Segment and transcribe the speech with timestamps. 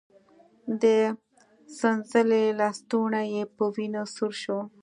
[0.81, 0.83] د
[1.77, 4.59] څنځلې لستوڼی يې په وينو سور شو.